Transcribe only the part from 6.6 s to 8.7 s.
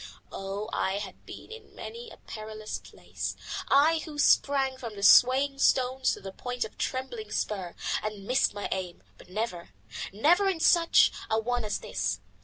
of the Trembling Spur, and missed my